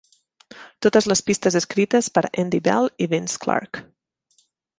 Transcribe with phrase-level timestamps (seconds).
[0.85, 3.85] Totes les pistes escrites por Andy Bell i Vince Clarke.